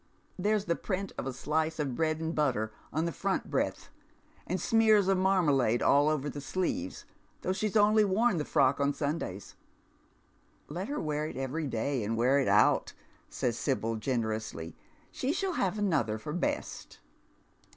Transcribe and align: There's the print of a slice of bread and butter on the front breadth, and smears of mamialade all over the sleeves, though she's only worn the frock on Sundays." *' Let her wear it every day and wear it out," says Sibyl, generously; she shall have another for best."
There's 0.39 0.65
the 0.65 0.75
print 0.75 1.11
of 1.15 1.27
a 1.27 1.31
slice 1.31 1.77
of 1.77 1.93
bread 1.93 2.19
and 2.19 2.33
butter 2.33 2.71
on 2.91 3.05
the 3.05 3.11
front 3.11 3.51
breadth, 3.51 3.91
and 4.47 4.59
smears 4.59 5.07
of 5.07 5.19
mamialade 5.19 5.83
all 5.83 6.09
over 6.09 6.27
the 6.27 6.41
sleeves, 6.41 7.05
though 7.43 7.53
she's 7.53 7.77
only 7.77 8.03
worn 8.03 8.37
the 8.37 8.43
frock 8.45 8.79
on 8.79 8.95
Sundays." 8.95 9.53
*' 10.11 10.67
Let 10.69 10.87
her 10.87 10.99
wear 10.99 11.27
it 11.27 11.37
every 11.37 11.67
day 11.67 12.03
and 12.03 12.17
wear 12.17 12.39
it 12.39 12.47
out," 12.47 12.93
says 13.29 13.59
Sibyl, 13.59 13.95
generously; 13.97 14.75
she 15.11 15.31
shall 15.33 15.53
have 15.53 15.77
another 15.77 16.17
for 16.17 16.33
best." 16.33 16.97